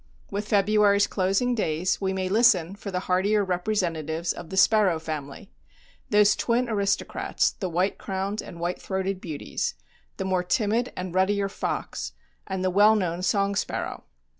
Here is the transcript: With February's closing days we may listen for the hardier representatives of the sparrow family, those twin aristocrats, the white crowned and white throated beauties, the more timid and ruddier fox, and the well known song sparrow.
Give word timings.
With 0.31 0.47
February's 0.47 1.05
closing 1.05 1.53
days 1.53 2.01
we 2.01 2.11
may 2.11 2.27
listen 2.27 2.73
for 2.75 2.89
the 2.89 3.01
hardier 3.01 3.45
representatives 3.45 4.33
of 4.33 4.49
the 4.49 4.57
sparrow 4.57 4.97
family, 4.97 5.51
those 6.09 6.35
twin 6.35 6.67
aristocrats, 6.67 7.51
the 7.51 7.69
white 7.69 7.99
crowned 7.99 8.41
and 8.41 8.59
white 8.59 8.81
throated 8.81 9.21
beauties, 9.21 9.75
the 10.17 10.25
more 10.25 10.43
timid 10.43 10.91
and 10.97 11.13
ruddier 11.13 11.49
fox, 11.49 12.13
and 12.47 12.63
the 12.63 12.71
well 12.71 12.95
known 12.95 13.21
song 13.21 13.53
sparrow. 13.55 14.03